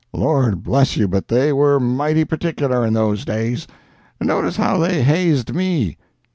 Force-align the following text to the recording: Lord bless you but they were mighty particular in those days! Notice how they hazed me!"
Lord 0.13 0.63
bless 0.63 0.97
you 0.97 1.07
but 1.07 1.27
they 1.27 1.53
were 1.53 1.79
mighty 1.79 2.25
particular 2.25 2.83
in 2.83 2.93
those 2.95 3.23
days! 3.23 3.67
Notice 4.19 4.57
how 4.57 4.79
they 4.79 5.03
hazed 5.03 5.53
me!" 5.53 5.95